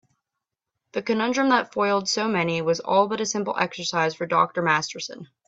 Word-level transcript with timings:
The 0.93 1.03
conundrum 1.03 1.49
that 1.49 1.73
foiled 1.75 2.09
so 2.09 2.27
many 2.27 2.59
was 2.63 2.79
all 2.79 3.07
but 3.07 3.21
a 3.21 3.25
simple 3.27 3.55
exercise 3.55 4.15
for 4.15 4.25
Dr. 4.25 4.63
Masterson. 4.63 5.27